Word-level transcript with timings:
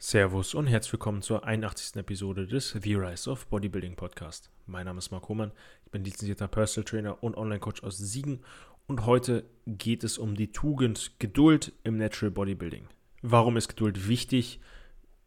Servus 0.00 0.54
und 0.54 0.68
herzlich 0.68 0.92
willkommen 0.92 1.22
zur 1.22 1.44
81. 1.44 1.96
Episode 1.96 2.46
des 2.46 2.70
The 2.70 2.94
Rise 2.94 3.28
of 3.28 3.48
Bodybuilding 3.48 3.96
Podcast. 3.96 4.48
Mein 4.64 4.84
Name 4.84 4.98
ist 4.98 5.10
Marc 5.10 5.28
Hohmann, 5.28 5.50
ich 5.84 5.90
bin 5.90 6.04
lizenzierter 6.04 6.46
Personal 6.46 6.84
Trainer 6.84 7.20
und 7.20 7.36
Online-Coach 7.36 7.82
aus 7.82 7.98
Siegen 7.98 8.44
und 8.86 9.06
heute 9.06 9.44
geht 9.66 10.04
es 10.04 10.16
um 10.16 10.36
die 10.36 10.52
Tugend 10.52 11.18
Geduld 11.18 11.72
im 11.82 11.96
Natural 11.96 12.30
Bodybuilding. 12.30 12.86
Warum 13.22 13.56
ist 13.56 13.70
Geduld 13.70 14.06
wichtig, 14.06 14.60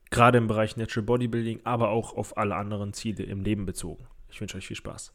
gerade 0.09 0.37
im 0.37 0.47
Bereich 0.47 0.77
Natural 0.77 1.05
Bodybuilding, 1.05 1.59
aber 1.65 1.89
auch 1.89 2.15
auf 2.15 2.37
alle 2.37 2.55
anderen 2.55 2.93
Ziele 2.93 3.25
im 3.25 3.41
Leben 3.41 3.65
bezogen? 3.65 4.07
Ich 4.29 4.39
wünsche 4.39 4.55
euch 4.55 4.67
viel 4.67 4.77
Spaß. 4.77 5.13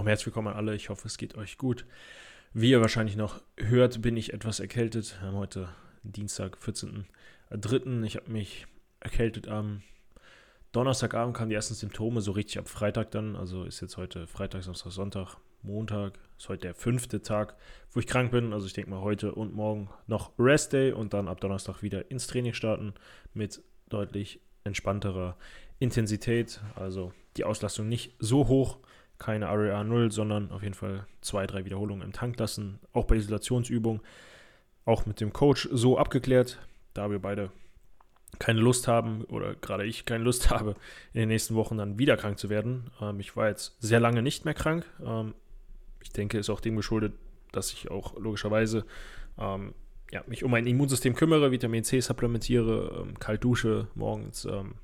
Noch 0.00 0.06
herzlich 0.06 0.28
willkommen 0.28 0.48
an 0.48 0.56
alle. 0.56 0.74
Ich 0.74 0.88
hoffe, 0.88 1.06
es 1.08 1.18
geht 1.18 1.36
euch 1.36 1.58
gut. 1.58 1.84
Wie 2.54 2.70
ihr 2.70 2.80
wahrscheinlich 2.80 3.16
noch 3.16 3.42
hört, 3.58 4.00
bin 4.00 4.16
ich 4.16 4.32
etwas 4.32 4.58
erkältet. 4.58 5.18
Wir 5.20 5.28
haben 5.28 5.36
heute 5.36 5.68
Dienstag, 6.04 6.56
14.03. 6.56 8.02
Ich 8.04 8.16
habe 8.16 8.32
mich 8.32 8.66
erkältet 9.00 9.48
am 9.48 9.82
Donnerstagabend 10.72 11.36
kamen 11.36 11.50
die 11.50 11.54
ersten 11.54 11.74
Symptome, 11.74 12.22
so 12.22 12.32
richtig 12.32 12.58
ab 12.58 12.68
Freitag 12.70 13.10
dann. 13.10 13.36
Also 13.36 13.64
ist 13.64 13.82
jetzt 13.82 13.98
heute 13.98 14.26
Freitag, 14.26 14.62
Samstag, 14.62 14.90
Sonntag, 14.90 15.36
Montag. 15.60 16.18
Ist 16.38 16.48
heute 16.48 16.62
der 16.62 16.74
fünfte 16.74 17.20
Tag, 17.20 17.54
wo 17.92 18.00
ich 18.00 18.06
krank 18.06 18.30
bin. 18.30 18.54
Also 18.54 18.64
ich 18.64 18.72
denke 18.72 18.88
mal 18.88 19.02
heute 19.02 19.34
und 19.34 19.52
morgen 19.52 19.90
noch 20.06 20.32
Rest 20.38 20.72
Day 20.72 20.92
und 20.92 21.12
dann 21.12 21.28
ab 21.28 21.42
Donnerstag 21.42 21.82
wieder 21.82 22.10
ins 22.10 22.26
Training 22.26 22.54
starten 22.54 22.94
mit 23.34 23.62
deutlich 23.90 24.40
entspannterer 24.64 25.36
Intensität. 25.78 26.62
Also 26.74 27.12
die 27.36 27.44
Auslastung 27.44 27.86
nicht 27.86 28.14
so 28.18 28.48
hoch 28.48 28.78
keine 29.20 29.46
REA 29.48 29.84
0, 29.84 30.10
sondern 30.10 30.50
auf 30.50 30.62
jeden 30.62 30.74
Fall 30.74 31.06
zwei, 31.20 31.46
drei 31.46 31.64
Wiederholungen 31.64 32.02
im 32.02 32.12
Tank 32.12 32.38
lassen. 32.38 32.80
Auch 32.92 33.04
bei 33.04 33.16
Isolationsübungen, 33.16 34.00
auch 34.84 35.06
mit 35.06 35.20
dem 35.20 35.32
Coach 35.32 35.68
so 35.70 35.98
abgeklärt, 35.98 36.58
da 36.94 37.10
wir 37.10 37.20
beide 37.20 37.52
keine 38.38 38.60
Lust 38.60 38.88
haben 38.88 39.24
oder 39.24 39.54
gerade 39.54 39.84
ich 39.84 40.06
keine 40.06 40.24
Lust 40.24 40.50
habe, 40.50 40.74
in 41.12 41.20
den 41.20 41.28
nächsten 41.28 41.54
Wochen 41.54 41.76
dann 41.76 41.98
wieder 41.98 42.16
krank 42.16 42.38
zu 42.38 42.48
werden. 42.48 42.90
Ähm, 43.00 43.20
ich 43.20 43.36
war 43.36 43.48
jetzt 43.48 43.76
sehr 43.80 44.00
lange 44.00 44.22
nicht 44.22 44.44
mehr 44.44 44.54
krank. 44.54 44.86
Ähm, 45.04 45.34
ich 46.02 46.10
denke, 46.10 46.38
ist 46.38 46.50
auch 46.50 46.60
dem 46.60 46.76
geschuldet, 46.76 47.12
dass 47.52 47.72
ich 47.72 47.90
auch 47.90 48.18
logischerweise 48.18 48.84
ähm, 49.38 49.74
ja, 50.10 50.24
mich 50.26 50.42
um 50.42 50.50
mein 50.50 50.66
Immunsystem 50.66 51.14
kümmere, 51.14 51.52
Vitamin 51.52 51.84
C 51.84 52.00
supplementiere, 52.00 53.02
ähm, 53.02 53.18
kalt 53.18 53.44
dusche 53.44 53.88
morgens. 53.94 54.44
Ähm, 54.44 54.74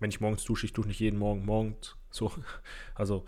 wenn 0.00 0.10
ich 0.10 0.20
morgens 0.20 0.44
dusche, 0.44 0.66
ich 0.66 0.72
dusche 0.72 0.88
nicht 0.88 1.00
jeden 1.00 1.18
Morgen 1.18 1.44
morgens. 1.44 1.96
So, 2.10 2.32
also 2.94 3.24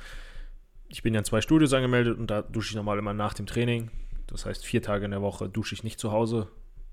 ich 0.89 1.03
bin 1.03 1.15
ja 1.15 1.19
in 1.19 1.25
zwei 1.25 1.41
Studios 1.41 1.73
angemeldet 1.73 2.19
und 2.19 2.29
da 2.29 2.43
dusche 2.43 2.71
ich 2.71 2.77
normal 2.77 2.99
immer 2.99 3.15
nach 3.15 3.35
dem 3.35 3.47
Training. 3.47 3.91
Das 4.27 4.47
heißt, 4.47 4.65
vier 4.65 4.83
Tage 4.83 5.05
in 5.05 5.11
der 5.11 5.23
Woche 5.23 5.49
dusche 5.49 5.75
ich 5.75 5.85
nicht 5.85 6.01
zu 6.01 6.13
Hause, 6.13 6.49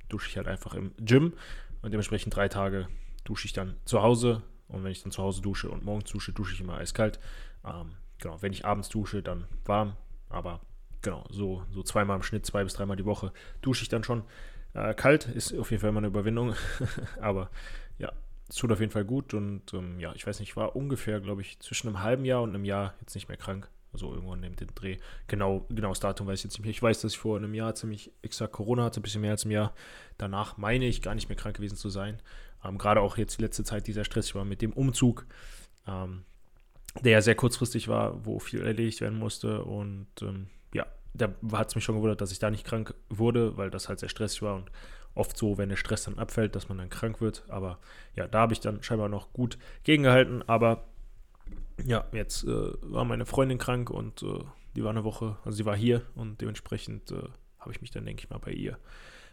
dusche 0.09 0.29
ich 0.29 0.37
halt 0.37 0.47
einfach 0.47 0.73
im 0.73 0.93
Gym 0.97 1.33
und 1.81 1.91
dementsprechend 1.91 2.35
drei 2.35 2.47
Tage 2.47 2.87
dusche 3.23 3.45
ich 3.45 3.53
dann 3.53 3.75
zu 3.85 4.01
Hause. 4.01 4.41
Und 4.67 4.83
wenn 4.83 4.91
ich 4.91 5.03
dann 5.03 5.11
zu 5.11 5.21
Hause 5.21 5.41
dusche 5.41 5.69
und 5.69 5.83
morgens 5.83 6.11
dusche, 6.11 6.31
dusche 6.31 6.53
ich 6.53 6.61
immer 6.61 6.77
eiskalt. 6.77 7.19
Ähm, 7.65 7.91
genau, 8.17 8.41
wenn 8.41 8.53
ich 8.53 8.65
abends 8.65 8.89
dusche, 8.89 9.21
dann 9.21 9.45
warm. 9.65 9.95
Aber 10.29 10.61
genau, 11.01 11.25
so, 11.29 11.63
so 11.71 11.83
zweimal 11.83 12.17
im 12.17 12.23
Schnitt, 12.23 12.45
zwei 12.45 12.63
bis 12.63 12.73
dreimal 12.73 12.97
die 12.97 13.05
Woche 13.05 13.31
dusche 13.61 13.83
ich 13.83 13.89
dann 13.89 14.03
schon. 14.03 14.23
Äh, 14.73 14.93
kalt 14.95 15.27
ist 15.27 15.53
auf 15.57 15.69
jeden 15.69 15.81
Fall 15.81 15.89
immer 15.89 15.99
eine 15.99 16.07
Überwindung. 16.07 16.55
Aber 17.21 17.49
ja, 17.99 18.11
es 18.49 18.55
tut 18.55 18.71
auf 18.71 18.79
jeden 18.79 18.91
Fall 18.91 19.05
gut. 19.05 19.33
Und 19.33 19.73
ähm, 19.73 19.99
ja, 19.99 20.13
ich 20.15 20.25
weiß 20.25 20.39
nicht, 20.39 20.49
ich 20.49 20.55
war 20.55 20.75
ungefähr, 20.75 21.19
glaube 21.19 21.41
ich, 21.41 21.59
zwischen 21.59 21.87
einem 21.87 22.01
halben 22.01 22.25
Jahr 22.25 22.41
und 22.41 22.49
einem 22.49 22.65
Jahr 22.65 22.95
jetzt 23.01 23.13
nicht 23.15 23.27
mehr 23.27 23.37
krank. 23.37 23.69
Also 23.93 24.13
irgendwann 24.13 24.39
neben 24.39 24.55
dem 24.55 24.73
Dreh. 24.73 24.97
Genau, 25.27 25.65
genau 25.69 25.89
das 25.89 25.99
Datum 25.99 26.27
weiß 26.27 26.39
ich 26.39 26.45
jetzt 26.45 26.53
nicht 26.53 26.63
mehr. 26.63 26.71
Ich 26.71 26.81
weiß, 26.81 27.01
dass 27.01 27.13
ich 27.13 27.17
vor 27.19 27.37
einem 27.37 27.53
Jahr 27.53 27.75
ziemlich 27.75 28.11
exakt 28.23 28.53
Corona 28.53 28.85
hatte, 28.85 28.99
ein 28.99 29.03
bisschen 29.03 29.21
mehr 29.21 29.31
als 29.31 29.45
ein 29.45 29.51
Jahr. 29.51 29.73
Danach 30.17 30.57
meine 30.57 30.85
ich 30.85 31.01
gar 31.01 31.13
nicht 31.13 31.29
mehr 31.29 31.37
krank 31.37 31.55
gewesen 31.55 31.77
zu 31.77 31.89
sein. 31.89 32.19
Ähm, 32.63 32.77
Gerade 32.77 33.01
auch 33.01 33.17
jetzt 33.17 33.37
die 33.37 33.43
letzte 33.43 33.63
Zeit 33.63 33.87
dieser 33.87 34.03
Stress 34.03 34.33
war 34.33 34.45
mit 34.45 34.61
dem 34.61 34.73
Umzug, 34.73 35.27
ähm, 35.87 36.23
der 37.01 37.13
ja 37.13 37.21
sehr 37.21 37.35
kurzfristig 37.35 37.87
war, 37.87 38.25
wo 38.25 38.39
viel 38.39 38.61
erledigt 38.61 39.01
werden 39.01 39.19
musste. 39.19 39.63
Und 39.63 40.07
ähm, 40.21 40.47
ja, 40.73 40.87
da 41.13 41.29
hat 41.51 41.69
es 41.69 41.75
mich 41.75 41.83
schon 41.83 41.95
gewundert, 41.95 42.21
dass 42.21 42.31
ich 42.31 42.39
da 42.39 42.49
nicht 42.49 42.65
krank 42.65 42.95
wurde, 43.09 43.57
weil 43.57 43.69
das 43.69 43.89
halt 43.89 43.99
sehr 43.99 44.09
stressig 44.09 44.41
war 44.41 44.55
und 44.55 44.71
oft 45.15 45.37
so, 45.37 45.57
wenn 45.57 45.69
der 45.69 45.75
Stress 45.75 46.05
dann 46.05 46.17
abfällt, 46.17 46.55
dass 46.55 46.69
man 46.69 46.79
dann 46.79 46.89
krank 46.89 47.21
wird. 47.21 47.43
Aber 47.47 47.79
ja, 48.15 48.27
da 48.27 48.39
habe 48.39 48.53
ich 48.53 48.59
dann 48.59 48.81
scheinbar 48.81 49.09
noch 49.09 49.33
gut 49.33 49.57
gegengehalten. 49.83 50.47
Aber 50.47 50.85
ja, 51.85 52.05
jetzt 52.11 52.43
äh, 52.43 52.71
war 52.81 53.05
meine 53.05 53.25
Freundin 53.25 53.57
krank 53.57 53.89
und 53.89 54.23
äh, 54.23 54.39
die 54.75 54.83
war 54.83 54.91
eine 54.91 55.03
Woche, 55.03 55.37
also 55.43 55.55
sie 55.55 55.65
war 55.65 55.75
hier 55.75 56.03
und 56.15 56.41
dementsprechend 56.41 57.11
äh, 57.11 57.23
habe 57.59 57.71
ich 57.71 57.81
mich 57.81 57.91
dann, 57.91 58.05
denke 58.05 58.23
ich 58.23 58.29
mal, 58.29 58.39
bei 58.39 58.51
ihr 58.51 58.77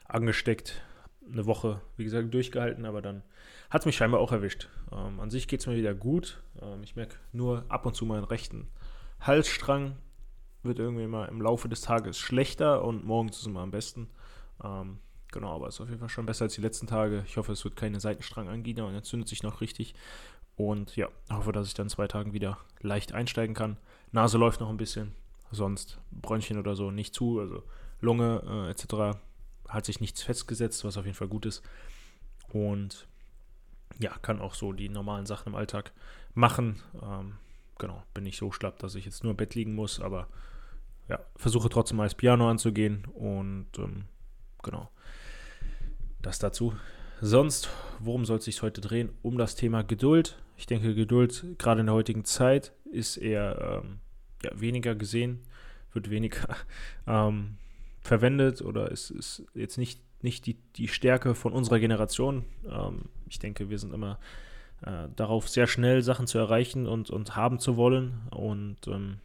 angesteckt. 0.06 0.82
Eine 1.30 1.46
Woche, 1.46 1.80
wie 1.96 2.04
gesagt, 2.04 2.32
durchgehalten, 2.34 2.84
aber 2.84 3.02
dann 3.02 3.22
hat 3.68 3.82
es 3.82 3.86
mich 3.86 3.96
scheinbar 3.96 4.20
auch 4.20 4.32
erwischt. 4.32 4.68
Ähm, 4.90 5.20
an 5.20 5.30
sich 5.30 5.46
geht 5.46 5.60
es 5.60 5.66
mir 5.66 5.76
wieder 5.76 5.94
gut. 5.94 6.42
Ähm, 6.60 6.82
ich 6.82 6.96
merke 6.96 7.16
nur 7.32 7.64
ab 7.68 7.86
und 7.86 7.94
zu 7.94 8.04
meinen 8.04 8.24
rechten 8.24 8.68
Halsstrang 9.20 9.96
wird 10.62 10.78
irgendwie 10.78 11.06
mal 11.06 11.26
im 11.26 11.40
Laufe 11.40 11.68
des 11.68 11.82
Tages 11.82 12.18
schlechter 12.18 12.84
und 12.84 13.04
morgens 13.04 13.36
ist 13.36 13.42
es 13.42 13.46
immer 13.46 13.60
am 13.60 13.70
besten. 13.70 14.08
Ähm, 14.62 14.98
genau, 15.32 15.54
aber 15.54 15.68
es 15.68 15.76
ist 15.76 15.80
auf 15.80 15.88
jeden 15.88 16.00
Fall 16.00 16.08
schon 16.08 16.26
besser 16.26 16.44
als 16.44 16.54
die 16.54 16.60
letzten 16.60 16.86
Tage. 16.86 17.24
Ich 17.26 17.36
hoffe, 17.36 17.52
es 17.52 17.64
wird 17.64 17.76
keine 17.76 18.00
Seitenstrangangina 18.00 18.84
und 18.84 18.94
entzündet 18.94 19.28
sich 19.28 19.42
noch 19.42 19.60
richtig. 19.60 19.94
Und 20.56 20.96
ja, 20.96 21.08
hoffe, 21.30 21.52
dass 21.52 21.66
ich 21.66 21.74
dann 21.74 21.88
zwei 21.88 22.06
Tagen 22.06 22.32
wieder 22.32 22.58
leicht 22.80 23.12
einsteigen 23.12 23.54
kann. 23.54 23.76
Nase 24.12 24.38
läuft 24.38 24.60
noch 24.60 24.68
ein 24.68 24.76
bisschen, 24.76 25.14
sonst 25.50 25.98
Bräunchen 26.10 26.58
oder 26.58 26.74
so 26.74 26.90
nicht 26.90 27.14
zu, 27.14 27.40
also 27.40 27.62
Lunge 28.00 28.42
äh, 28.46 28.70
etc. 28.70 29.18
hat 29.68 29.84
sich 29.86 30.00
nichts 30.00 30.22
festgesetzt, 30.22 30.84
was 30.84 30.96
auf 30.96 31.04
jeden 31.04 31.16
Fall 31.16 31.28
gut 31.28 31.46
ist. 31.46 31.62
Und 32.52 33.06
ja, 33.98 34.10
kann 34.22 34.40
auch 34.40 34.54
so 34.54 34.72
die 34.72 34.88
normalen 34.88 35.26
Sachen 35.26 35.50
im 35.50 35.54
Alltag 35.54 35.92
machen. 36.34 36.82
Ähm, 37.02 37.34
genau, 37.78 38.02
bin 38.14 38.24
nicht 38.24 38.38
so 38.38 38.52
schlapp, 38.52 38.78
dass 38.78 38.94
ich 38.94 39.04
jetzt 39.04 39.22
nur 39.22 39.32
im 39.32 39.36
Bett 39.36 39.54
liegen 39.54 39.74
muss, 39.74 40.00
aber 40.00 40.28
ja, 41.08 41.18
versuche 41.36 41.68
trotzdem 41.68 41.96
mal 41.96 42.04
das 42.04 42.14
Piano 42.14 42.48
anzugehen 42.48 43.04
und 43.14 43.66
ähm, 43.78 44.04
genau, 44.62 44.88
das 46.22 46.38
dazu. 46.38 46.74
Sonst, 47.22 47.68
worum 47.98 48.24
soll 48.24 48.38
es 48.38 48.46
sich 48.46 48.62
heute 48.62 48.80
drehen? 48.80 49.10
Um 49.20 49.36
das 49.36 49.54
Thema 49.54 49.82
Geduld. 49.82 50.38
Ich 50.56 50.66
denke, 50.66 50.94
Geduld 50.94 51.44
gerade 51.58 51.80
in 51.80 51.86
der 51.86 51.94
heutigen 51.94 52.24
Zeit 52.24 52.72
ist 52.90 53.18
eher 53.18 53.82
ähm, 53.84 53.98
ja, 54.42 54.58
weniger 54.58 54.94
gesehen, 54.94 55.40
wird 55.92 56.08
weniger 56.08 56.48
ähm, 57.06 57.58
verwendet 58.00 58.62
oder 58.62 58.90
ist, 58.90 59.10
ist 59.10 59.44
jetzt 59.54 59.76
nicht, 59.76 60.00
nicht 60.22 60.46
die, 60.46 60.54
die 60.76 60.88
Stärke 60.88 61.34
von 61.34 61.52
unserer 61.52 61.78
Generation. 61.78 62.46
Ähm, 62.66 63.02
ich 63.28 63.38
denke, 63.38 63.68
wir 63.68 63.78
sind 63.78 63.92
immer 63.92 64.18
äh, 64.80 65.08
darauf, 65.14 65.46
sehr 65.46 65.66
schnell 65.66 66.02
Sachen 66.02 66.26
zu 66.26 66.38
erreichen 66.38 66.86
und, 66.86 67.10
und 67.10 67.36
haben 67.36 67.58
zu 67.58 67.76
wollen. 67.76 68.22
Und 68.30 68.86
ähm, 68.86 69.18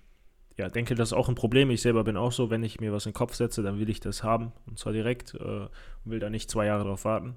ja, 0.57 0.69
denke, 0.69 0.95
das 0.95 1.09
ist 1.09 1.13
auch 1.13 1.27
ein 1.27 1.35
Problem. 1.35 1.69
Ich 1.69 1.81
selber 1.81 2.03
bin 2.03 2.17
auch 2.17 2.31
so, 2.31 2.49
wenn 2.49 2.63
ich 2.63 2.79
mir 2.79 2.93
was 2.93 3.05
in 3.05 3.11
den 3.11 3.17
Kopf 3.17 3.35
setze, 3.35 3.61
dann 3.61 3.79
will 3.79 3.89
ich 3.89 3.99
das 3.99 4.23
haben 4.23 4.53
und 4.67 4.79
zwar 4.79 4.93
direkt 4.93 5.33
äh, 5.33 5.38
und 5.43 5.69
will 6.05 6.19
da 6.19 6.29
nicht 6.29 6.49
zwei 6.49 6.66
Jahre 6.66 6.85
drauf 6.85 7.03
warten. 7.03 7.35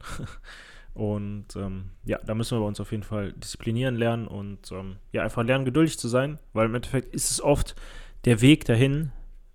und 0.94 1.56
ähm, 1.56 1.90
ja, 2.04 2.18
da 2.24 2.34
müssen 2.34 2.58
wir 2.58 2.64
uns 2.64 2.80
auf 2.80 2.92
jeden 2.92 3.02
Fall 3.02 3.32
disziplinieren 3.32 3.96
lernen 3.96 4.28
und 4.28 4.70
ähm, 4.70 4.96
ja, 5.12 5.22
einfach 5.22 5.42
lernen, 5.42 5.64
geduldig 5.64 5.98
zu 5.98 6.06
sein, 6.06 6.38
weil 6.52 6.66
im 6.66 6.74
Endeffekt 6.74 7.12
ist 7.14 7.30
es 7.30 7.42
oft 7.42 7.74
der 8.24 8.40
Weg 8.40 8.64
dahin, 8.64 9.10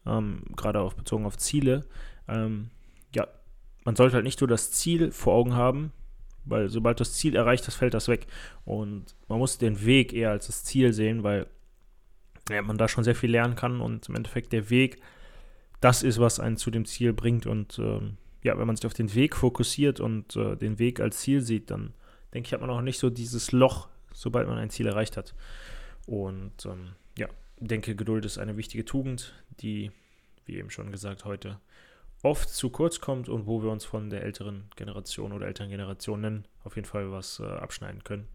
ähm, 0.06 0.44
gerade 0.56 0.82
auch 0.82 0.94
bezogen 0.94 1.26
auf 1.26 1.38
Ziele. 1.38 1.86
Ähm, 2.28 2.70
ja, 3.16 3.28
man 3.86 3.96
sollte 3.96 4.16
halt 4.16 4.26
nicht 4.26 4.42
nur 4.42 4.48
das 4.50 4.72
Ziel 4.72 5.12
vor 5.12 5.36
Augen 5.36 5.56
haben, 5.56 5.94
weil 6.44 6.68
sobald 6.68 7.00
das 7.00 7.14
Ziel 7.14 7.36
erreicht 7.36 7.66
ist, 7.68 7.76
fällt 7.76 7.94
das 7.94 8.10
weg. 8.10 8.28
Und 8.66 9.16
man 9.30 9.40
muss 9.40 9.58
den 9.58 9.86
Weg 9.86 10.12
eher 10.12 10.32
als 10.32 10.48
das 10.48 10.66
Ziel 10.66 10.92
sehen, 10.92 11.24
weil 11.24 11.48
ja, 12.50 12.62
man 12.62 12.78
da 12.78 12.88
schon 12.88 13.04
sehr 13.04 13.16
viel 13.16 13.32
lernen 13.32 13.56
kann 13.56 13.82
und 13.82 14.10
im 14.10 14.16
Endeffekt 14.16 14.54
der 14.54 14.70
Weg 14.70 15.02
das 15.84 16.02
ist, 16.02 16.20
was 16.20 16.40
einen 16.40 16.56
zu 16.56 16.72
dem 16.72 16.86
Ziel 16.86 17.12
bringt. 17.12 17.46
Und 17.46 17.78
ähm, 17.78 18.18
ja, 18.42 18.58
wenn 18.58 18.68
man 18.68 18.76
sich 18.78 18.86
auf 18.86 18.94
den 18.94 19.14
Weg 19.16 19.36
fokussiert 19.36 20.00
und 20.00 20.36
äh, 20.36 20.56
den 20.56 20.80
Weg 20.80 21.02
als 21.02 21.20
Ziel 21.20 21.42
sieht, 21.42 21.72
dann 21.72 21.94
denke 22.34 22.48
ich, 22.48 22.54
hat 22.54 22.62
man 22.62 22.70
auch 22.70 22.82
nicht 22.82 23.00
so 23.00 23.10
dieses 23.10 23.52
Loch, 23.52 23.90
sobald 24.14 24.48
man 24.48 24.58
ein 24.58 24.70
Ziel 24.70 24.88
erreicht 24.88 25.18
hat. 25.18 25.36
Und 26.06 26.66
ähm, 26.66 26.94
ja, 27.18 27.28
denke, 27.60 27.96
Geduld 27.96 28.24
ist 28.24 28.38
eine 28.38 28.56
wichtige 28.56 28.86
Tugend, 28.86 29.34
die, 29.60 29.92
wie 30.46 30.56
eben 30.56 30.70
schon 30.70 30.92
gesagt, 30.92 31.26
heute 31.26 31.60
oft 32.22 32.50
zu 32.50 32.70
kurz 32.70 33.02
kommt 33.02 33.28
und 33.28 33.46
wo 33.46 33.62
wir 33.62 33.70
uns 33.70 33.84
von 33.84 34.10
der 34.10 34.24
älteren 34.24 34.70
Generation 34.78 35.34
oder 35.34 35.48
älteren 35.48 35.70
Generationen 35.70 36.48
auf 36.64 36.78
jeden 36.78 36.88
Fall 36.88 37.12
was 37.12 37.42
äh, 37.42 37.44
abschneiden 37.44 38.06
können. 38.06 38.30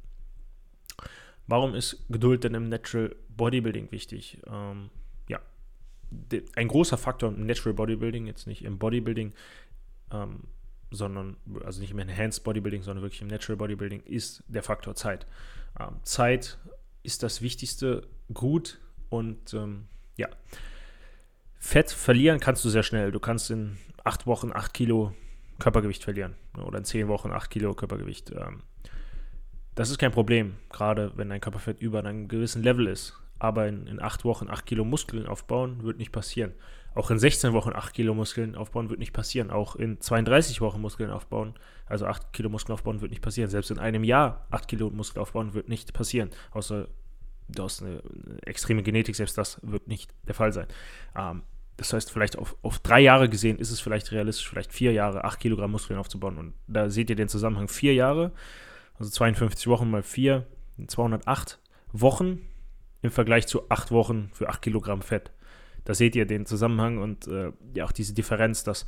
Warum 1.49 1.75
ist 1.75 2.05
Geduld 2.11 2.45
denn 2.45 2.55
im 2.55 2.69
Natural 2.69 3.17
Bodybuilding 3.31 3.91
wichtig? 3.91 4.39
Ähm, 4.47 4.91
ja, 5.29 5.41
ein 6.55 6.69
großer 6.69 6.99
Faktor 6.99 7.31
im 7.31 7.47
Natural 7.47 7.75
Bodybuilding, 7.75 8.27
jetzt 8.27 8.47
nicht 8.47 8.65
im 8.65 8.79
Bodybuilding, 8.79 9.33
ähm, 10.13 10.45
sondern, 10.91 11.37
also 11.65 11.81
nicht 11.81 11.91
im 11.91 11.99
Enhanced 11.99 12.45
Bodybuilding, 12.45 12.83
sondern 12.83 13.03
wirklich 13.03 13.23
im 13.23 13.29
Natural 13.29 13.57
Bodybuilding, 13.57 14.03
ist 14.05 14.45
der 14.47 14.63
Faktor 14.63 14.95
Zeit. 14.95 15.27
Ähm, 15.81 15.97
Zeit 16.03 16.59
ist 17.03 17.23
das 17.23 17.41
Wichtigste 17.41 18.07
gut 18.33 18.79
und 19.09 19.55
ähm, 19.55 19.87
ja. 20.17 20.29
Fett 21.59 21.91
verlieren 21.91 22.41
kannst 22.41 22.65
du 22.65 22.69
sehr 22.69 22.83
schnell. 22.83 23.11
Du 23.11 23.21
kannst 23.21 23.51
in 23.51 23.79
acht 24.05 24.27
Wochen 24.27 24.53
acht 24.53 24.75
Kilo 24.75 25.15
Körpergewicht 25.59 26.05
verlieren 26.05 26.37
oder 26.63 26.79
in 26.79 26.85
zehn 26.85 27.09
Wochen 27.09 27.33
acht 27.33 27.51
Kilo 27.51 27.75
Körpergewicht. 27.75 28.33
Ähm, 28.33 28.63
das 29.79 29.91
ist 29.91 29.99
kein 29.99 30.11
Problem, 30.11 30.57
gerade 30.71 31.13
wenn 31.15 31.29
dein 31.29 31.41
Körperfett 31.41 31.81
über 31.81 32.01
einem 32.01 32.27
gewissen 32.27 32.63
Level 32.65 32.89
ist. 32.89 33.17
Aber 33.39 33.69
in, 33.69 33.87
in 33.87 34.03
acht 34.03 34.25
Wochen 34.25 34.49
acht 34.49 34.67
Kilo 34.67 34.85
Muskeln 34.85 35.27
aufbauen 35.27 35.85
wird 35.85 35.99
nicht 35.99 36.11
passieren. 36.11 36.53
Auch 36.97 37.13
in 37.13 37.19
16 37.21 37.53
Wochen 37.53 37.73
8 37.73 37.95
Kilo 37.95 38.13
Muskeln 38.13 38.57
aufbauen 38.57 38.91
wird 38.91 38.99
nicht 38.99 39.13
passieren. 39.13 39.53
Auch 39.53 39.77
in 39.77 40.01
32 40.01 40.61
Wochen 40.61 40.81
Muskeln 40.81 41.13
aufbauen, 41.13 41.55
also 41.87 42.07
8 42.07 42.33
Kilo 42.33 42.49
Muskeln 42.49 42.75
aufbauen 42.75 43.01
wird 43.01 43.13
nicht 43.13 43.23
passieren. 43.23 43.49
Selbst 43.49 43.71
in 43.71 43.79
einem 43.79 44.03
Jahr 44.03 44.47
8 44.51 44.67
Kilo 44.67 44.91
Muskeln 44.91 45.23
aufbauen 45.23 45.55
wird 45.55 45.69
nicht 45.69 45.93
passieren. 45.93 46.31
Außer 46.51 46.89
du 47.49 47.63
hast 47.63 47.85
eine, 47.85 48.03
extreme 48.45 48.83
Genetik, 48.83 49.15
selbst 49.15 49.39
das 49.39 49.61
wird 49.63 49.87
nicht 49.87 50.13
der 50.27 50.35
Fall 50.35 50.53
sein. 50.53 50.67
Ähm, 51.17 51.43
das 51.77 51.93
heißt, 51.93 52.11
vielleicht 52.11 52.37
auf, 52.37 52.57
auf 52.63 52.81
drei 52.81 52.99
Jahre 52.99 53.29
gesehen 53.29 53.59
ist 53.59 53.71
es 53.71 53.79
vielleicht 53.79 54.11
realistisch, 54.11 54.49
vielleicht 54.49 54.73
vier 54.73 54.91
Jahre 54.91 55.23
8 55.23 55.39
Kilogramm 55.39 55.71
Muskeln 55.71 56.01
aufzubauen. 56.01 56.37
Und 56.37 56.55
da 56.67 56.91
seht 56.91 57.11
ihr 57.11 57.17
den 57.17 57.29
Zusammenhang. 57.29 57.69
Vier 57.69 57.95
Jahre, 57.95 58.33
also 58.99 59.11
52 59.11 59.67
Wochen 59.69 59.91
mal 59.91 60.03
vier, 60.03 60.47
208 60.87 61.59
Wochen 61.93 62.41
im 63.03 63.11
Vergleich 63.11 63.47
zu 63.47 63.71
8 63.71 63.91
Wochen 63.91 64.31
für 64.33 64.49
8 64.49 64.63
Kilogramm 64.63 65.03
Fett. 65.03 65.31
Da 65.85 65.95
seht 65.95 66.17
ihr 66.17 66.27
den 66.27 66.47
Zusammenhang 66.47 66.99
und 66.99 67.27
äh, 67.29 67.53
ja 67.75 67.85
auch 67.85 67.93
diese 67.93 68.13
Differenz, 68.15 68.65
dass 68.65 68.87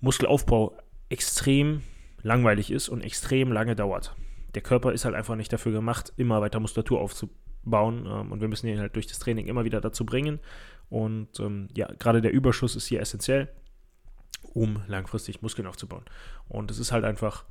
Muskelaufbau 0.00 0.76
extrem 1.08 1.82
langweilig 2.22 2.70
ist 2.70 2.88
und 2.88 3.02
extrem 3.02 3.52
lange 3.52 3.76
dauert. 3.76 4.14
Der 4.54 4.62
Körper 4.62 4.92
ist 4.92 5.04
halt 5.04 5.14
einfach 5.14 5.36
nicht 5.36 5.52
dafür 5.52 5.72
gemacht, 5.72 6.12
immer 6.16 6.40
weiter 6.40 6.60
Muskulatur 6.60 7.00
aufzubauen 7.00 8.06
ähm, 8.06 8.32
und 8.32 8.40
wir 8.40 8.48
müssen 8.48 8.68
ihn 8.68 8.80
halt 8.80 8.96
durch 8.96 9.06
das 9.06 9.18
Training 9.18 9.46
immer 9.46 9.64
wieder 9.64 9.80
dazu 9.80 10.06
bringen. 10.06 10.40
Und 10.88 11.38
ähm, 11.40 11.68
ja, 11.76 11.88
gerade 11.98 12.20
der 12.20 12.32
Überschuss 12.32 12.74
ist 12.74 12.86
hier 12.86 13.00
essentiell, 13.00 13.48
um 14.54 14.82
langfristig 14.88 15.42
Muskeln 15.42 15.68
aufzubauen. 15.68 16.04
Und 16.48 16.70
es 16.70 16.78
ist 16.78 16.90
halt 16.90 17.04
einfach 17.04 17.44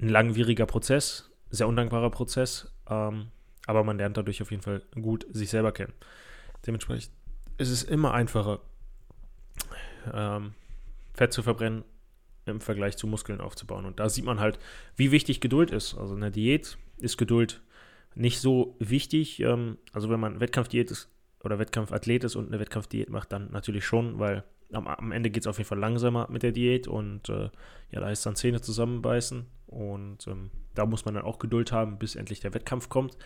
ein 0.00 0.08
langwieriger 0.08 0.66
Prozess, 0.66 1.30
sehr 1.50 1.68
undankbarer 1.68 2.10
Prozess, 2.10 2.72
ähm, 2.88 3.28
aber 3.66 3.84
man 3.84 3.98
lernt 3.98 4.16
dadurch 4.16 4.40
auf 4.42 4.50
jeden 4.50 4.62
Fall 4.62 4.82
gut 5.00 5.26
sich 5.30 5.50
selber 5.50 5.72
kennen. 5.72 5.92
Dementsprechend 6.66 7.12
es 7.58 7.70
ist 7.70 7.82
immer 7.82 8.14
einfacher, 8.14 8.60
ähm, 10.14 10.54
Fett 11.12 11.32
zu 11.32 11.42
verbrennen 11.42 11.84
im 12.46 12.60
Vergleich 12.60 12.96
zu 12.96 13.06
Muskeln 13.06 13.42
aufzubauen. 13.42 13.84
Und 13.84 14.00
da 14.00 14.08
sieht 14.08 14.24
man 14.24 14.40
halt, 14.40 14.58
wie 14.96 15.10
wichtig 15.10 15.40
Geduld 15.40 15.70
ist. 15.70 15.94
Also 15.94 16.14
in 16.14 16.22
der 16.22 16.30
Diät 16.30 16.78
ist 16.96 17.18
Geduld 17.18 17.60
nicht 18.14 18.40
so 18.40 18.76
wichtig. 18.78 19.40
Ähm, 19.40 19.76
also 19.92 20.08
wenn 20.08 20.20
man 20.20 20.40
Wettkampfdiät 20.40 20.90
ist 20.90 21.10
oder 21.42 21.58
Wettkampfathlet 21.58 22.24
ist 22.24 22.36
und 22.36 22.46
eine 22.46 22.60
Wettkampfdiät 22.60 23.10
macht, 23.10 23.32
dann 23.32 23.50
natürlich 23.50 23.84
schon, 23.84 24.18
weil 24.18 24.44
am, 24.72 24.86
am 24.86 25.12
Ende 25.12 25.30
geht 25.30 25.42
es 25.42 25.46
auf 25.46 25.58
jeden 25.58 25.68
Fall 25.68 25.78
langsamer 25.78 26.28
mit 26.30 26.42
der 26.42 26.52
Diät 26.52 26.88
und 26.88 27.28
äh, 27.28 27.50
ja, 27.90 28.00
da 28.00 28.10
ist 28.10 28.24
dann 28.26 28.36
Zähne 28.36 28.60
zusammenbeißen 28.60 29.46
und 29.66 30.26
ähm, 30.26 30.50
da 30.74 30.86
muss 30.86 31.04
man 31.04 31.14
dann 31.14 31.24
auch 31.24 31.38
Geduld 31.38 31.72
haben, 31.72 31.98
bis 31.98 32.16
endlich 32.16 32.40
der 32.40 32.54
Wettkampf 32.54 32.88
kommt. 32.88 33.16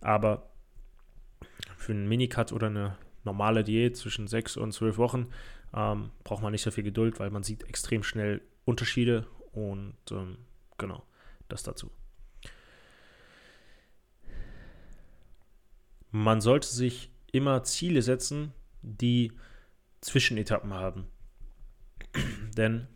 Aber 0.00 0.50
für 1.76 1.92
einen 1.92 2.08
Minicut 2.08 2.52
oder 2.52 2.66
eine 2.68 2.96
normale 3.24 3.64
Diät 3.64 3.96
zwischen 3.96 4.26
sechs 4.26 4.56
und 4.56 4.72
zwölf 4.72 4.98
Wochen 4.98 5.28
ähm, 5.74 6.10
braucht 6.24 6.42
man 6.42 6.52
nicht 6.52 6.62
so 6.62 6.70
viel 6.70 6.84
Geduld, 6.84 7.20
weil 7.20 7.30
man 7.30 7.42
sieht 7.42 7.64
extrem 7.64 8.02
schnell 8.02 8.40
Unterschiede 8.64 9.26
und 9.52 9.94
ähm, 10.10 10.38
genau, 10.78 11.02
das 11.48 11.62
dazu. 11.62 11.90
Man 16.10 16.40
sollte 16.40 16.68
sich 16.68 17.10
immer 17.32 17.62
Ziele 17.64 18.00
setzen, 18.00 18.52
die 18.82 19.32
Zwischenetappen 20.00 20.74
haben. 20.74 21.06
Denn 22.56 22.86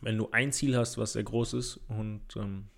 wenn 0.00 0.18
du 0.18 0.30
ein 0.30 0.52
Ziel 0.52 0.76
hast, 0.76 0.98
was 0.98 1.14
sehr 1.14 1.24
groß 1.24 1.54
ist 1.54 1.80
und 1.88 2.22
ähm, 2.36 2.68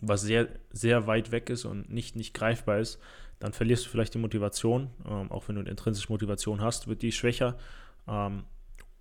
was 0.00 0.22
sehr, 0.22 0.48
sehr 0.70 1.06
weit 1.06 1.30
weg 1.30 1.50
ist 1.50 1.64
und 1.64 1.90
nicht, 1.90 2.16
nicht 2.16 2.34
greifbar 2.34 2.78
ist, 2.78 3.00
dann 3.40 3.52
verlierst 3.52 3.86
du 3.86 3.90
vielleicht 3.90 4.14
die 4.14 4.18
Motivation. 4.18 4.90
Ähm, 5.06 5.30
auch 5.30 5.48
wenn 5.48 5.56
du 5.56 5.60
eine 5.60 5.70
intrinsische 5.70 6.12
Motivation 6.12 6.60
hast, 6.60 6.88
wird 6.88 7.02
die 7.02 7.12
schwächer. 7.12 7.58
Ähm, 8.06 8.44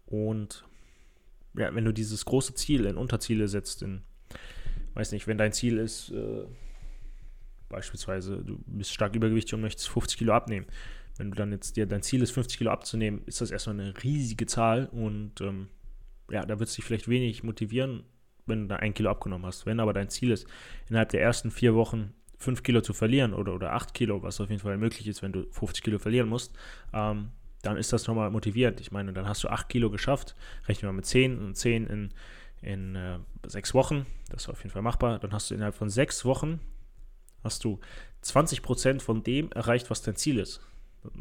und 0.06 0.66
ja, 1.56 1.74
wenn 1.74 1.86
du 1.86 1.92
dieses 1.92 2.26
große 2.26 2.54
Ziel 2.56 2.86
in 2.86 2.98
Unterziele 2.98 3.48
setzt, 3.48 3.82
in, 3.82 4.02
weiß 4.94 5.12
nicht, 5.12 5.28
wenn 5.28 5.38
dein 5.38 5.54
Ziel 5.54 5.78
ist, 5.78 6.12
äh, 6.12 6.46
beispielsweise, 7.70 8.44
du 8.44 8.60
bist 8.66 8.94
stark 8.94 9.16
übergewichtig 9.16 9.54
und 9.54 9.62
möchtest 9.62 9.90
50 9.90 10.18
Kilo 10.18 10.34
abnehmen. 10.34 10.68
Wenn 11.18 11.32
du 11.32 11.36
dann 11.36 11.52
jetzt 11.52 11.78
dir 11.78 11.86
dein 11.86 12.04
Ziel 12.04 12.22
ist, 12.22 12.32
50 12.32 12.58
Kilo 12.58 12.72
abzunehmen, 12.72 13.22
ist 13.26 13.42
das 13.42 13.52
erstmal 13.52 13.80
eine 13.80 13.94
riesige 14.04 14.46
Zahl 14.46 14.88
und 14.92 15.42
ähm, 15.42 15.68
ja, 16.30 16.46
da 16.46 16.60
wird 16.60 16.70
es 16.70 16.76
dich 16.76 16.86
vielleicht 16.86 17.08
wenig 17.08 17.44
motivieren, 17.44 18.04
wenn 18.46 18.64
du 18.64 18.68
da 18.68 18.76
ein 18.78 18.94
Kilo 18.94 19.10
abgenommen 19.10 19.46
hast. 19.46 19.66
Wenn 19.66 19.80
aber 19.80 19.94
dein 19.94 20.10
Ziel 20.10 20.32
ist, 20.32 20.48
innerhalb 20.90 21.10
der 21.10 21.22
ersten 21.22 21.52
vier 21.52 21.76
Wochen 21.76 22.14
5 22.40 22.64
Kilo 22.64 22.82
zu 22.82 22.94
verlieren 22.94 23.34
oder, 23.34 23.54
oder 23.54 23.74
8 23.74 23.94
Kilo, 23.94 24.22
was 24.22 24.40
auf 24.40 24.50
jeden 24.50 24.62
Fall 24.62 24.78
möglich 24.78 25.08
ist, 25.08 25.22
wenn 25.22 25.32
du 25.32 25.48
50 25.52 25.84
Kilo 25.84 26.00
verlieren 26.00 26.30
musst, 26.30 26.56
ähm, 26.94 27.30
dann 27.64 27.78
ist 27.78 27.92
das 27.92 28.08
nochmal 28.08 28.30
motivierend. 28.30 28.80
Ich 28.80 28.92
meine, 28.92 29.14
dann 29.14 29.28
hast 29.28 29.44
du 29.44 29.50
8 29.50 29.68
Kilo 29.70 29.90
geschafft, 29.90 30.36
rechnen 30.68 30.90
wir 30.90 30.94
mit 30.94 31.06
10 31.06 31.40
und 31.40 31.56
10 31.56 31.88
in, 31.88 32.10
in 32.62 32.96
äh, 32.96 33.20
6 33.48 33.74
Wochen, 33.74 34.06
das 34.30 34.44
ist 34.44 34.50
auf 34.50 34.60
jeden 34.60 34.72
Fall 34.72 34.84
machbar. 34.84 35.20
Dann 35.20 35.32
hast 35.32 35.50
du 35.50 35.56
innerhalb 35.56 35.76
von 35.76 35.90
6 35.90 36.26
Wochen 36.26 36.60
hast 37.44 37.64
du 37.64 37.80
20% 38.24 39.02
von 39.02 39.24
dem 39.24 39.52
erreicht, 39.52 39.90
was 39.90 40.02
dein 40.02 40.16
Ziel 40.16 40.40
ist. 40.40 40.62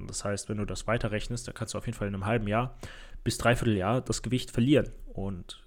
Das 0.07 0.25
heißt, 0.25 0.49
wenn 0.49 0.59
du 0.59 0.65
das 0.65 0.87
weiterrechnest, 0.87 1.47
dann 1.47 1.55
kannst 1.55 1.75
du 1.75 1.79
auf 1.79 1.87
jeden 1.87 1.97
Fall 1.97 2.09
in 2.09 2.15
einem 2.15 2.27
halben 2.27 2.49
Jahr 2.49 2.77
bis 3.25 3.39
dreiviertel 3.39 3.77
Jahr 3.77 4.01
das 4.01 4.23
Gewicht 4.23 4.51
verlieren. 4.51 4.91
Und 5.13 5.65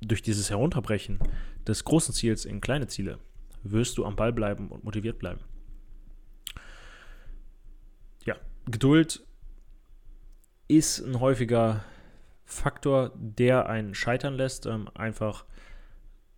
durch 0.00 0.22
dieses 0.22 0.50
Herunterbrechen 0.50 1.18
des 1.66 1.84
großen 1.84 2.14
Ziels 2.14 2.44
in 2.44 2.60
kleine 2.60 2.88
Ziele 2.88 3.18
wirst 3.62 3.98
du 3.98 4.04
am 4.04 4.16
Ball 4.16 4.32
bleiben 4.32 4.68
und 4.68 4.84
motiviert 4.84 5.18
bleiben. 5.18 5.40
Ja, 8.24 8.36
Geduld 8.66 9.24
ist 10.68 11.00
ein 11.00 11.20
häufiger 11.20 11.84
Faktor, 12.44 13.12
der 13.14 13.68
einen 13.68 13.94
scheitern 13.94 14.34
lässt. 14.34 14.66
Ähm, 14.66 14.88
einfach 14.94 15.44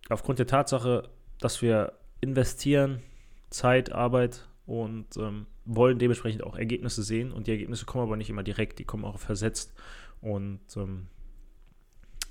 aufgrund 0.09 0.39
der 0.39 0.47
Tatsache, 0.47 1.09
dass 1.39 1.61
wir 1.61 1.93
investieren, 2.21 3.01
Zeit, 3.49 3.91
Arbeit 3.91 4.47
und 4.65 5.17
ähm, 5.17 5.47
wollen 5.65 5.99
dementsprechend 5.99 6.43
auch 6.43 6.57
Ergebnisse 6.57 7.03
sehen. 7.03 7.31
Und 7.31 7.47
die 7.47 7.51
Ergebnisse 7.51 7.85
kommen 7.85 8.03
aber 8.03 8.17
nicht 8.17 8.29
immer 8.29 8.43
direkt, 8.43 8.79
die 8.79 8.85
kommen 8.85 9.05
auch 9.05 9.19
versetzt. 9.19 9.73
Und 10.21 10.61
ähm, 10.75 11.07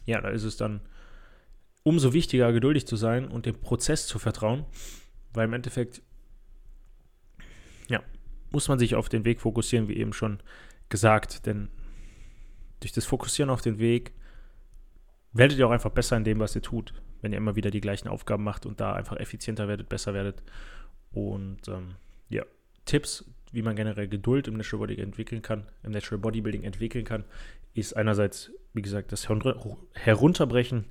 ja, 0.06 0.20
da 0.20 0.28
ist 0.28 0.44
es 0.44 0.56
dann 0.56 0.80
umso 1.82 2.12
wichtiger, 2.12 2.52
geduldig 2.52 2.86
zu 2.86 2.96
sein 2.96 3.28
und 3.28 3.46
dem 3.46 3.60
Prozess 3.60 4.06
zu 4.06 4.18
vertrauen, 4.18 4.64
weil 5.32 5.46
im 5.46 5.52
Endeffekt, 5.52 6.02
ja, 7.88 8.02
muss 8.50 8.68
man 8.68 8.78
sich 8.78 8.94
auf 8.94 9.08
den 9.08 9.24
Weg 9.24 9.40
fokussieren, 9.40 9.88
wie 9.88 9.96
eben 9.96 10.12
schon 10.12 10.40
gesagt, 10.88 11.46
denn 11.46 11.68
durch 12.80 12.92
das 12.92 13.06
Fokussieren 13.06 13.50
auf 13.50 13.62
den 13.62 13.78
Weg 13.78 14.12
werdet 15.32 15.58
ihr 15.58 15.66
auch 15.66 15.72
einfach 15.72 15.90
besser 15.90 16.16
in 16.16 16.24
dem, 16.24 16.38
was 16.38 16.54
ihr 16.54 16.62
tut, 16.62 16.92
wenn 17.20 17.32
ihr 17.32 17.38
immer 17.38 17.56
wieder 17.56 17.70
die 17.70 17.80
gleichen 17.80 18.08
Aufgaben 18.08 18.44
macht 18.44 18.66
und 18.66 18.80
da 18.80 18.92
einfach 18.92 19.16
effizienter 19.16 19.68
werdet, 19.68 19.88
besser 19.88 20.14
werdet. 20.14 20.42
Und 21.12 21.68
ähm, 21.68 21.94
ja, 22.28 22.44
Tipps, 22.84 23.24
wie 23.52 23.62
man 23.62 23.76
generell 23.76 24.08
Geduld 24.08 24.48
im 24.48 24.54
Natural 24.54 24.86
Body 24.86 25.00
entwickeln 25.00 25.42
kann, 25.42 25.68
im 25.82 25.92
Natural 25.92 26.18
Bodybuilding 26.18 26.64
entwickeln 26.64 27.04
kann, 27.04 27.24
ist 27.74 27.94
einerseits, 27.94 28.50
wie 28.74 28.82
gesagt, 28.82 29.12
das 29.12 29.28
Herunterbrechen 29.28 30.86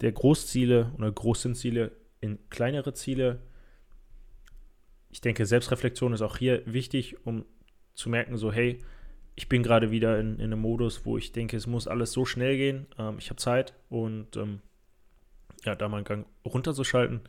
der 0.00 0.12
Großziele 0.12 0.92
oder 0.96 1.10
Großziele 1.10 1.92
in 2.20 2.38
kleinere 2.50 2.92
Ziele. 2.92 3.40
Ich 5.10 5.20
denke, 5.20 5.46
Selbstreflexion 5.46 6.12
ist 6.12 6.22
auch 6.22 6.36
hier 6.36 6.62
wichtig, 6.66 7.24
um 7.26 7.44
zu 7.94 8.10
merken, 8.10 8.36
so, 8.36 8.52
hey, 8.52 8.78
ich 9.34 9.48
bin 9.48 9.62
gerade 9.62 9.90
wieder 9.90 10.18
in, 10.18 10.36
in, 10.36 10.46
einem 10.46 10.60
Modus, 10.60 11.04
wo 11.04 11.18
ich 11.18 11.32
denke, 11.32 11.56
es 11.56 11.66
muss 11.66 11.86
alles 11.86 12.12
so 12.12 12.24
schnell 12.24 12.56
gehen. 12.56 12.86
Ähm, 12.98 13.16
ich 13.18 13.28
habe 13.28 13.36
Zeit 13.36 13.74
und 13.88 14.36
ähm, 14.36 14.60
ja, 15.64 15.74
da 15.74 15.88
mal 15.88 15.98
einen 15.98 16.04
Gang 16.04 16.26
runterzuschalten. 16.44 17.20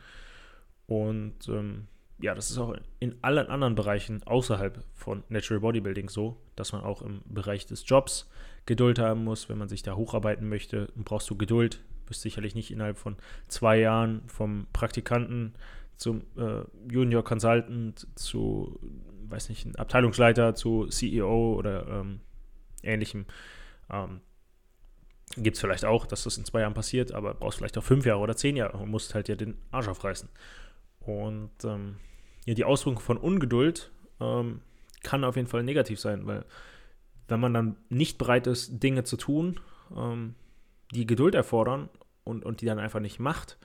Und 0.85 1.49
ähm, 1.49 1.87
ja, 2.19 2.33
das 2.33 2.49
ist 2.49 2.57
auch 2.57 2.75
in 2.99 3.15
allen 3.21 3.47
anderen 3.47 3.75
Bereichen 3.75 4.23
außerhalb 4.23 4.83
von 4.95 5.23
Natural 5.29 5.61
Bodybuilding 5.61 6.09
so, 6.09 6.41
dass 6.55 6.71
man 6.71 6.81
auch 6.81 7.01
im 7.01 7.21
Bereich 7.25 7.65
des 7.65 7.87
Jobs 7.87 8.29
Geduld 8.65 8.99
haben 8.99 9.23
muss, 9.23 9.49
wenn 9.49 9.57
man 9.57 9.69
sich 9.69 9.83
da 9.83 9.95
hocharbeiten 9.95 10.49
möchte. 10.49 10.91
Brauchst 10.95 11.29
du 11.29 11.37
Geduld, 11.37 11.83
wirst 12.07 12.21
sicherlich 12.21 12.55
nicht 12.55 12.71
innerhalb 12.71 12.97
von 12.97 13.17
zwei 13.47 13.79
Jahren 13.79 14.23
vom 14.27 14.67
Praktikanten 14.73 15.53
zum 15.95 16.23
äh, 16.37 16.63
Junior 16.91 17.23
Consultant 17.23 18.07
zu, 18.15 18.79
weiß 19.29 19.49
nicht, 19.49 19.79
Abteilungsleiter 19.79 20.55
zu 20.55 20.87
CEO 20.87 21.55
oder 21.55 21.87
ähm, 21.87 22.21
ähnlichem. 22.83 23.25
Ähm, 23.91 24.21
Gibt 25.35 25.57
es 25.57 25.61
vielleicht 25.61 25.85
auch, 25.85 26.05
dass 26.05 26.23
das 26.23 26.37
in 26.37 26.45
zwei 26.45 26.61
Jahren 26.61 26.73
passiert, 26.73 27.11
aber 27.11 27.33
brauchst 27.33 27.57
vielleicht 27.57 27.77
auch 27.77 27.83
fünf 27.83 28.05
Jahre 28.05 28.21
oder 28.21 28.35
zehn 28.35 28.55
Jahre 28.55 28.77
und 28.77 28.89
musst 28.89 29.13
halt 29.13 29.27
ja 29.27 29.35
den 29.35 29.57
Arsch 29.71 29.87
aufreißen. 29.87 30.29
Und 31.07 31.51
ähm, 31.63 31.95
ja, 32.45 32.53
die 32.53 32.65
Auswirkung 32.65 33.01
von 33.01 33.17
Ungeduld 33.17 33.91
ähm, 34.19 34.61
kann 35.03 35.23
auf 35.23 35.35
jeden 35.35 35.47
Fall 35.47 35.63
negativ 35.63 35.99
sein, 35.99 36.27
weil 36.27 36.45
wenn 37.27 37.39
man 37.39 37.53
dann 37.53 37.77
nicht 37.89 38.17
bereit 38.17 38.47
ist, 38.47 38.83
Dinge 38.83 39.03
zu 39.03 39.17
tun, 39.17 39.59
ähm, 39.95 40.35
die 40.93 41.05
Geduld 41.05 41.35
erfordern 41.35 41.89
und, 42.23 42.45
und 42.45 42.61
die 42.61 42.65
dann 42.65 42.79
einfach 42.79 42.99
nicht 42.99 43.19
macht, 43.19 43.57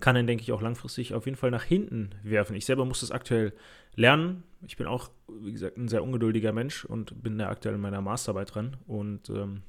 kann 0.00 0.16
dann, 0.16 0.26
denke 0.26 0.42
ich, 0.42 0.52
auch 0.52 0.60
langfristig 0.60 1.14
auf 1.14 1.26
jeden 1.26 1.36
Fall 1.36 1.50
nach 1.50 1.62
hinten 1.62 2.10
werfen. 2.22 2.56
Ich 2.56 2.66
selber 2.66 2.84
muss 2.84 3.00
das 3.00 3.10
aktuell 3.10 3.52
lernen. 3.94 4.42
Ich 4.66 4.76
bin 4.76 4.86
auch, 4.86 5.10
wie 5.28 5.52
gesagt, 5.52 5.76
ein 5.76 5.88
sehr 5.88 6.02
ungeduldiger 6.02 6.52
Mensch 6.52 6.84
und 6.84 7.22
bin 7.22 7.38
da 7.38 7.48
aktuell 7.48 7.76
in 7.76 7.80
meiner 7.80 8.00
Masterarbeit 8.00 8.54
dran. 8.54 8.76
Und 8.86 9.30
ähm, 9.30 9.62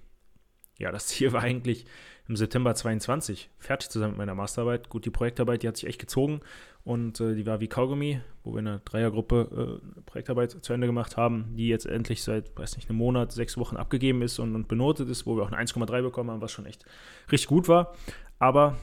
ja, 0.77 0.92
das 0.92 1.08
Ziel 1.08 1.34
war 1.34 1.42
eigentlich 1.42 1.86
im 2.27 2.36
September 2.38 2.74
22 2.74 3.50
fertig 3.60 3.89
zu 3.89 4.00
sein 4.00 4.10
mit 4.10 4.18
meiner 4.18 4.36
Masterarbeit. 4.36 4.89
Gut, 4.89 5.06
die 5.06 5.10
Projektarbeit, 5.10 5.63
die 5.63 5.68
hat 5.68 5.75
sich 5.75 5.89
echt 5.89 6.00
gezogen 6.00 6.39
und 6.86 7.20
äh, 7.20 7.36
die 7.36 7.46
war 7.46 7.60
wie 7.60 7.68
Kaugummi, 7.68 8.22
wo 8.44 8.53
wir 8.53 8.60
in 8.60 8.68
einer 8.68 8.80
Dreiergruppe 8.80 9.82
äh, 9.82 10.01
Projektarbeit 10.06 10.51
zu 10.63 10.74
Ende 10.74 10.88
gemacht 10.88 11.18
haben, 11.18 11.53
die 11.56 11.68
jetzt 11.68 11.86
endlich 11.86 12.24
seit, 12.24 12.58
weiß 12.58 12.77
nicht, 12.77 12.89
einem 12.89 12.98
Monat, 12.98 13.34
sechs 13.34 13.58
Wochen 13.58 13.75
abgegeben 13.75 14.22
ist 14.22 14.39
und, 14.39 14.56
und 14.56 14.68
benotet 14.68 15.10
ist, 15.10 15.25
wo 15.25 15.36
wir 15.36 15.44
auch 15.44 15.51
eine 15.51 15.62
1,3 15.62 16.01
bekommen 16.01 16.32
haben, 16.32 16.42
was 16.42 16.51
schon 16.51 16.65
echt 16.65 16.86
richtig 17.32 17.48
gut 17.48 17.68
war. 17.68 17.94
Aber 18.39 18.77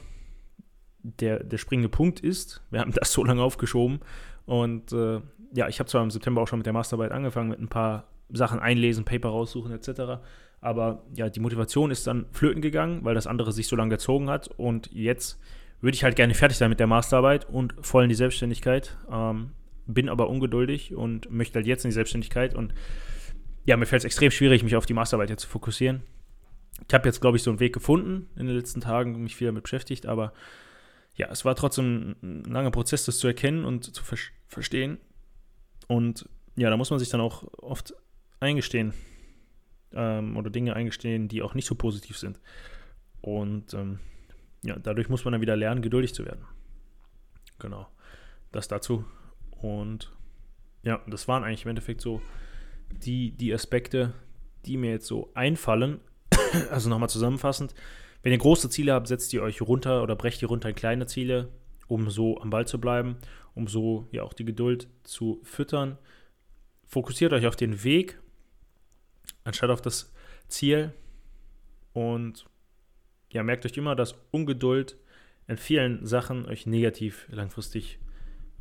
der, 1.03 1.43
der 1.43 1.57
springende 1.57 1.89
Punkt 1.89 2.19
ist, 2.19 2.61
wir 2.69 2.79
haben 2.79 2.91
das 2.95 3.11
so 3.11 3.23
lange 3.23 3.41
aufgeschoben 3.41 4.01
und 4.45 4.91
äh, 4.93 5.21
ja, 5.53 5.67
ich 5.67 5.79
habe 5.79 5.89
zwar 5.89 6.03
im 6.03 6.11
September 6.11 6.41
auch 6.41 6.47
schon 6.47 6.59
mit 6.59 6.65
der 6.65 6.73
Masterarbeit 6.73 7.11
angefangen, 7.11 7.49
mit 7.49 7.59
ein 7.59 7.67
paar 7.67 8.05
Sachen 8.29 8.59
einlesen, 8.59 9.03
Paper 9.03 9.29
raussuchen 9.29 9.73
etc., 9.73 10.21
aber 10.61 11.03
ja, 11.15 11.29
die 11.29 11.39
Motivation 11.39 11.89
ist 11.89 12.05
dann 12.05 12.27
flöten 12.31 12.61
gegangen, 12.61 13.03
weil 13.03 13.15
das 13.15 13.27
andere 13.27 13.51
sich 13.51 13.67
so 13.67 13.75
lange 13.75 13.89
gezogen 13.89 14.29
hat. 14.29 14.47
Und 14.47 14.91
jetzt 14.93 15.39
würde 15.81 15.95
ich 15.95 16.03
halt 16.03 16.15
gerne 16.15 16.35
fertig 16.35 16.57
sein 16.57 16.69
mit 16.69 16.79
der 16.79 16.87
Masterarbeit 16.87 17.49
und 17.49 17.73
voll 17.81 18.03
in 18.03 18.09
die 18.09 18.15
Selbstständigkeit. 18.15 18.95
Ähm, 19.11 19.51
bin 19.87 20.07
aber 20.07 20.29
ungeduldig 20.29 20.95
und 20.95 21.31
möchte 21.31 21.55
halt 21.55 21.65
jetzt 21.65 21.83
in 21.83 21.89
die 21.89 21.95
Selbstständigkeit. 21.95 22.53
Und 22.53 22.75
ja, 23.65 23.75
mir 23.75 23.87
fällt 23.87 24.01
es 24.01 24.05
extrem 24.05 24.29
schwierig, 24.29 24.63
mich 24.63 24.75
auf 24.75 24.85
die 24.85 24.93
Masterarbeit 24.93 25.31
jetzt 25.31 25.41
zu 25.41 25.49
fokussieren. 25.49 26.03
Ich 26.87 26.93
habe 26.93 27.07
jetzt, 27.07 27.21
glaube 27.21 27.37
ich, 27.37 27.43
so 27.43 27.49
einen 27.49 27.59
Weg 27.59 27.73
gefunden 27.73 28.29
in 28.35 28.45
den 28.45 28.55
letzten 28.55 28.81
Tagen, 28.81 29.21
mich 29.21 29.35
viel 29.35 29.47
damit 29.47 29.63
beschäftigt, 29.63 30.05
aber 30.05 30.33
ja, 31.15 31.27
es 31.29 31.43
war 31.43 31.55
trotzdem 31.55 32.15
ein 32.21 32.43
langer 32.45 32.71
Prozess, 32.71 33.05
das 33.05 33.17
zu 33.17 33.27
erkennen 33.27 33.65
und 33.65 33.93
zu 33.93 34.03
ver 34.03 34.17
verstehen. 34.47 34.97
Und 35.87 36.27
ja, 36.55 36.69
da 36.69 36.77
muss 36.77 36.89
man 36.89 36.99
sich 36.99 37.09
dann 37.09 37.21
auch 37.21 37.43
oft 37.57 37.93
eingestehen, 38.39 38.93
ähm, 39.93 40.37
oder 40.37 40.49
Dinge 40.49 40.75
eingestehen, 40.75 41.27
die 41.27 41.41
auch 41.41 41.53
nicht 41.53 41.67
so 41.67 41.75
positiv 41.75 42.17
sind. 42.17 42.39
Und 43.21 43.73
ähm, 43.73 43.99
ja, 44.63 44.77
dadurch 44.77 45.09
muss 45.09 45.25
man 45.25 45.33
dann 45.33 45.41
wieder 45.41 45.55
lernen, 45.55 45.81
geduldig 45.81 46.13
zu 46.13 46.25
werden. 46.25 46.45
Genau. 47.59 47.87
Das 48.51 48.67
dazu. 48.67 49.05
Und 49.61 50.11
ja, 50.83 51.01
das 51.07 51.27
waren 51.27 51.43
eigentlich 51.43 51.63
im 51.63 51.69
Endeffekt 51.69 52.01
so 52.01 52.21
die, 52.91 53.31
die 53.31 53.53
Aspekte, 53.53 54.13
die 54.65 54.77
mir 54.77 54.91
jetzt 54.91 55.07
so 55.07 55.31
einfallen. 55.33 55.99
also 56.71 56.89
nochmal 56.89 57.09
zusammenfassend. 57.09 57.73
Wenn 58.23 58.31
ihr 58.31 58.37
große 58.37 58.69
Ziele 58.69 58.93
habt, 58.93 59.07
setzt 59.07 59.33
ihr 59.33 59.41
euch 59.41 59.61
runter 59.61 60.03
oder 60.03 60.15
brecht 60.15 60.41
ihr 60.41 60.47
runter 60.47 60.69
in 60.69 60.75
kleine 60.75 61.07
Ziele, 61.07 61.49
um 61.87 62.09
so 62.09 62.39
am 62.39 62.51
Ball 62.51 62.67
zu 62.67 62.79
bleiben, 62.79 63.17
um 63.55 63.67
so 63.67 64.07
ja 64.11 64.23
auch 64.23 64.33
die 64.33 64.45
Geduld 64.45 64.87
zu 65.03 65.39
füttern. 65.43 65.97
Fokussiert 66.85 67.33
euch 67.33 67.47
auf 67.47 67.55
den 67.55 67.83
Weg 67.83 68.20
anstatt 69.43 69.69
auf 69.69 69.81
das 69.81 70.13
Ziel. 70.47 70.93
Und 71.93 72.45
ja, 73.31 73.43
merkt 73.43 73.65
euch 73.65 73.77
immer, 73.77 73.95
dass 73.95 74.15
Ungeduld 74.31 74.97
in 75.47 75.57
vielen 75.57 76.05
Sachen 76.05 76.45
euch 76.45 76.65
negativ 76.65 77.27
langfristig 77.29 77.99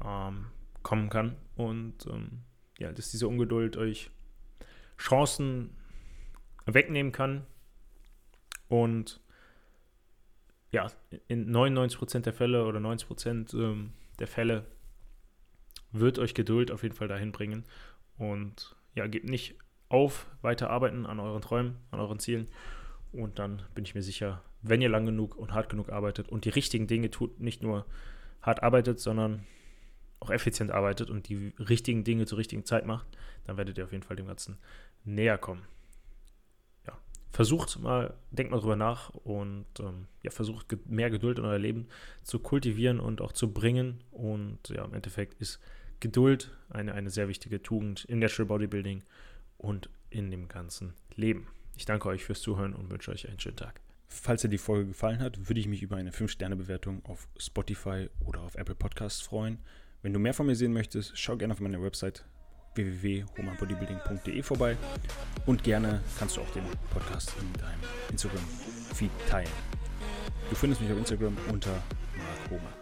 ähm, 0.05 0.47
kommen 0.83 1.11
kann. 1.11 1.37
Und 1.57 2.07
ähm, 2.07 2.43
ja, 2.79 2.93
dass 2.93 3.11
diese 3.11 3.29
Ungeduld 3.29 3.77
euch 3.77 4.11
Chancen 4.99 5.77
wegnehmen 6.67 7.13
kann. 7.13 7.47
Und 8.69 9.21
ja, 10.71 10.87
in 11.27 11.55
99% 11.55 12.21
der 12.21 12.33
Fälle 12.33 12.65
oder 12.65 12.79
90% 12.79 13.55
ähm, 13.55 13.93
der 14.19 14.29
Fälle 14.29 14.67
wird 15.93 16.19
euch 16.19 16.35
Geduld 16.35 16.71
auf 16.71 16.83
jeden 16.83 16.95
Fall 16.95 17.09
dahin 17.09 17.33
bringen. 17.33 17.65
Und 18.19 18.77
ja, 18.95 19.07
gebt 19.07 19.29
nicht 19.29 19.57
auf, 19.91 20.27
weiter 20.41 20.71
arbeiten 20.71 21.05
an 21.05 21.21
euren 21.21 21.43
Träumen, 21.43 21.77
an 21.91 22.01
euren 22.01 22.19
Zielen. 22.19 22.47
Und 23.13 23.39
dann 23.39 23.63
bin 23.75 23.85
ich 23.85 23.95
mir 23.95 24.03
sicher, 24.03 24.43
wenn 24.63 24.81
ihr 24.81 24.89
lang 24.89 25.05
genug 25.05 25.37
und 25.37 25.53
hart 25.53 25.69
genug 25.69 25.91
arbeitet 25.91 26.29
und 26.29 26.45
die 26.45 26.51
richtigen 26.51 26.87
Dinge 26.87 27.11
tut, 27.11 27.41
nicht 27.41 27.63
nur 27.63 27.85
hart 28.41 28.63
arbeitet, 28.63 29.01
sondern 29.01 29.45
auch 30.21 30.31
effizient 30.31 30.71
arbeitet 30.71 31.11
und 31.11 31.29
die 31.29 31.53
richtigen 31.59 32.05
Dinge 32.05 32.27
zur 32.27 32.39
richtigen 32.39 32.65
Zeit 32.65 32.87
macht, 32.87 33.07
dann 33.45 33.57
werdet 33.57 33.79
ihr 33.79 33.85
auf 33.85 33.93
jeden 33.93 34.05
Fall 34.05 34.17
dem 34.17 34.27
Ganzen 34.27 34.59
näher 35.05 35.39
kommen. 35.39 35.63
Ja, 36.87 36.97
versucht 37.31 37.81
mal, 37.81 38.15
denkt 38.31 38.53
mal 38.53 38.61
drüber 38.61 38.77
nach 38.77 39.11
und 39.11 39.67
ähm, 39.81 40.07
ja, 40.23 40.31
versucht 40.31 40.67
mehr 40.87 41.11
Geduld 41.11 41.39
in 41.39 41.45
euer 41.45 41.59
Leben 41.59 41.89
zu 42.23 42.39
kultivieren 42.39 43.01
und 43.01 43.21
auch 43.23 43.33
zu 43.33 43.53
bringen. 43.53 44.05
Und 44.11 44.69
ja, 44.69 44.85
im 44.85 44.95
Endeffekt 44.95 45.41
ist 45.41 45.59
Geduld 46.01 46.53
eine, 46.69 46.93
eine 46.95 47.11
sehr 47.11 47.29
wichtige 47.29 47.63
Tugend 47.63 48.05
in 48.05 48.21
Natural 48.21 48.47
Bodybuilding 48.47 49.03
und 49.61 49.91
in 50.11 50.31
dem 50.31 50.49
ganzen 50.49 50.95
Leben. 51.15 51.47
Ich 51.77 51.85
danke 51.85 52.09
euch 52.09 52.25
fürs 52.25 52.41
Zuhören 52.41 52.75
und 52.75 52.91
wünsche 52.91 53.11
euch 53.11 53.29
einen 53.29 53.41
schönen 53.41 53.57
Tag. 53.57 53.81
Falls 54.09 54.43
dir 54.43 54.49
die 54.49 54.59
Folge 54.59 54.89
gefallen 54.89 55.21
hat, 55.21 55.49
würde 55.49 55.61
ich 55.61 55.69
mich 55.69 55.83
über 55.83 55.97
eine 55.97 56.11
5-Sterne-Bewertung 56.11 57.05
auf 57.07 57.29
Spotify 57.39 58.09
oder 58.25 58.41
auf 58.41 58.57
Apple 58.57 58.75
Podcasts 58.75 59.21
freuen. 59.21 59.59
Wenn 60.03 60.13
du 60.13 60.19
mehr 60.19 60.35
von 60.35 60.47
mir 60.47 60.57
sehen 60.57 60.73
möchtest, 60.73 61.17
schau 61.17 61.37
gerne 61.37 61.55
auf 61.55 61.61
meiner 61.61 61.81
Website 61.81 62.25
www.homanbodybuilding.de 62.75 64.43
vorbei 64.43 64.77
und 65.47 65.63
gerne 65.63 66.03
kannst 66.19 66.37
du 66.37 66.41
auch 66.41 66.51
den 66.51 66.65
Podcast 66.91 67.33
in 67.41 67.53
deinem 67.61 67.81
Instagram-Feed 68.11 69.11
teilen. 69.29 69.51
Du 70.49 70.57
findest 70.57 70.83
mich 70.83 70.91
auf 70.91 70.99
Instagram 70.99 71.37
unter 71.49 71.71
Mark 71.71 72.51
Homer. 72.51 72.80